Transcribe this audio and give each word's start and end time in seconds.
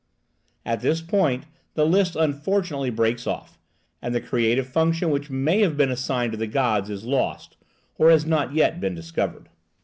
At 0.65 0.79
this 0.81 0.99
point 0.99 1.43
the 1.75 1.85
list 1.85 2.15
unfortunately 2.15 2.89
breaks 2.89 3.27
off, 3.27 3.59
and 4.01 4.15
the 4.15 4.19
creative 4.19 4.65
function 4.65 5.11
which 5.11 5.29
may 5.29 5.59
have 5.59 5.77
been 5.77 5.91
assigned 5.91 6.31
to 6.31 6.39
the 6.39 6.47
gods 6.47 6.89
is 6.89 7.05
lost, 7.05 7.55
or 7.99 8.09
has 8.09 8.25
not 8.25 8.55
yet 8.55 8.79
been 8.79 8.95
discovered. 8.95 9.47